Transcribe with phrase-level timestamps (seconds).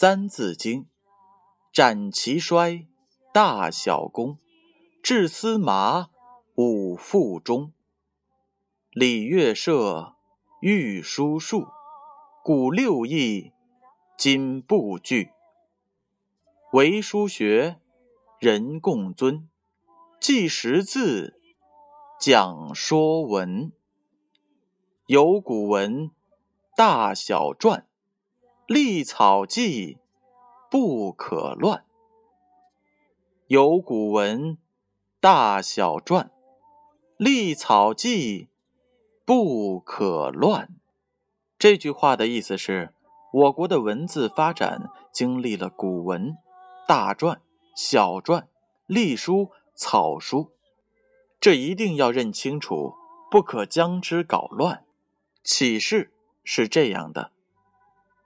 [0.00, 0.84] 三字经》，
[1.74, 2.86] 斩其衰，
[3.34, 4.38] 大小功，
[5.02, 6.08] 治司马，
[6.54, 7.74] 五腹中。
[8.92, 10.14] 礼乐射，
[10.62, 11.66] 御书数，
[12.42, 13.52] 古六艺，
[14.16, 15.32] 今不惧。
[16.72, 17.78] 为书学，
[18.38, 19.46] 人共尊；
[20.18, 21.38] 记识字，
[22.18, 23.70] 讲说文。
[25.04, 26.10] 有古文，
[26.74, 27.82] 大小篆，
[28.72, 29.98] 立草记，
[30.70, 31.84] 不可乱。
[33.48, 34.58] 有古文，
[35.18, 36.28] 大小篆，
[37.16, 38.48] 立草记。
[39.24, 40.68] 不可乱。
[41.58, 42.94] 这句话的意思是，
[43.32, 46.36] 我国的文字发展经历了古文、
[46.86, 47.38] 大篆、
[47.74, 48.44] 小篆、
[48.86, 50.52] 隶书、草书，
[51.40, 52.94] 这一定要认清楚，
[53.32, 54.84] 不可将之搞乱。
[55.42, 56.12] 启示
[56.44, 57.32] 是这样的：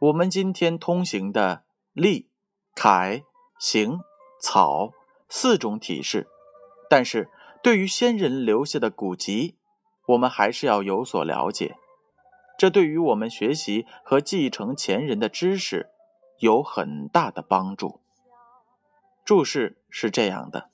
[0.04, 2.28] 我们今天通行的隶、
[2.74, 3.22] 楷、
[3.58, 4.00] 行、
[4.38, 4.92] 草
[5.30, 6.28] 四种体式，
[6.90, 7.30] 但是
[7.62, 9.56] 对于先人留下的古籍。
[10.08, 11.76] 我们还是要有所了解，
[12.58, 15.88] 这对于我们学习和继承前人的知识
[16.38, 18.02] 有很大的帮助。
[19.24, 20.68] 注释是这样的：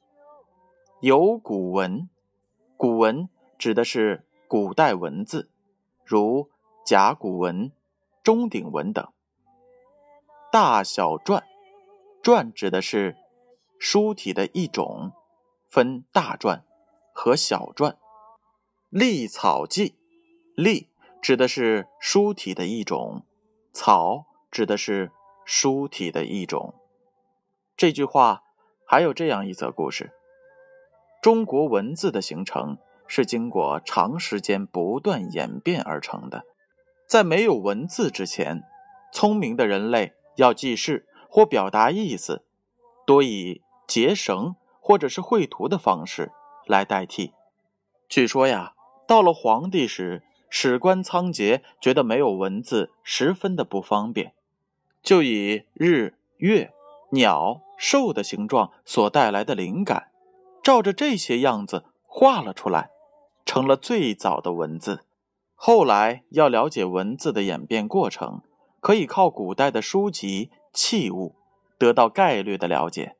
[1.00, 2.10] 有古文，
[2.76, 5.48] 古文指的是古代文字，
[6.04, 6.50] 如
[6.84, 7.70] 甲骨文、
[8.24, 9.12] 钟鼎文等；
[10.52, 11.44] 大小篆，
[12.24, 13.16] 篆指的是
[13.78, 15.12] 书体的一种，
[15.68, 16.62] 分大篆
[17.14, 17.94] 和小篆。
[18.88, 19.94] 隶草记，
[20.56, 20.88] 隶
[21.22, 23.24] 指的是书体的一种，
[23.72, 25.12] 草指的是
[25.44, 26.74] 书体的一种。
[27.76, 28.42] 这句话
[28.84, 30.10] 还有这样一则故事：
[31.22, 36.42] 中国文字的形成是经过长时间不断演变而成的。
[37.06, 38.64] 在没有文字之前，
[39.12, 42.44] 聪明的人类要记事或表达意思，
[43.06, 46.32] 多以结绳或者是绘图的方式
[46.66, 47.32] 来代替。
[48.08, 48.74] 据说呀。
[49.06, 54.34] 到了皇帝时，史官仓颉觉得没有文字十分的不方便，
[55.02, 56.72] 就以日、月、
[57.10, 60.12] 鸟、兽的形状所带来的灵感，
[60.62, 62.90] 照着这些样子画了出来，
[63.44, 65.00] 成了最早的文字。
[65.56, 68.42] 后来要了解文字的演变过程，
[68.80, 71.36] 可以靠古代的书籍器物
[71.78, 73.16] 得到概略的了解，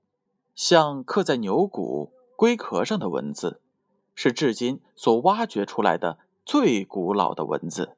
[0.55, 3.61] 像刻在牛骨、龟壳上的文字。
[4.13, 7.97] 是至今所挖掘出来的最古老的文字。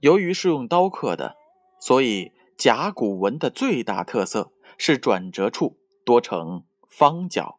[0.00, 1.36] 由于是用刀刻的，
[1.80, 7.58] 所以甲骨文的最大特色是转折处多呈方角，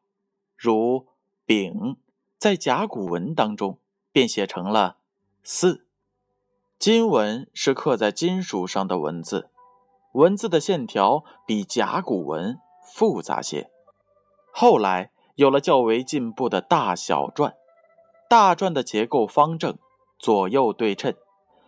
[0.55, 1.07] 如
[1.47, 1.97] “丙”
[2.37, 3.79] 在甲骨文当中
[4.11, 4.97] 便写成了
[5.41, 5.87] “四”。
[6.79, 9.49] 金文是刻在金属上的文字，
[10.13, 13.69] 文字的线条比甲骨文复杂些。
[14.53, 17.51] 后来有了较为进步的大小篆。
[18.29, 19.77] 大篆的结构方正，
[20.17, 21.15] 左右对称；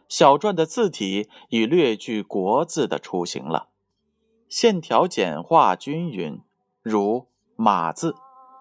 [0.08, 3.68] 小篆的字体已略具国字的雏形了，
[4.48, 6.40] 线条简化均匀。
[6.82, 8.16] 如“马”字，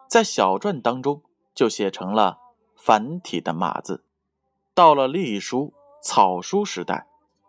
[0.08, 1.22] 在小篆当中
[1.54, 2.40] 就写成了
[2.74, 4.04] 繁体的“马”字。
[4.74, 7.06] 到了隶书、草书时代，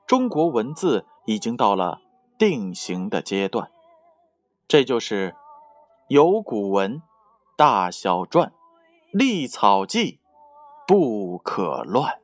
[0.07, 2.01] 中国文字已经到了
[2.37, 3.71] 定型的阶段。
[4.67, 5.35] 这就是
[6.07, 7.01] 有古文、
[7.57, 8.51] 大小篆、
[9.11, 10.19] 隶草记。
[10.87, 12.20] 不可乱。